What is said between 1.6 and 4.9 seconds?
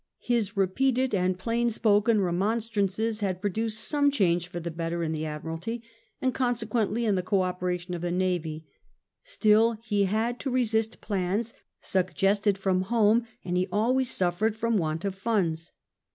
spoken remonstrances had produced some change for the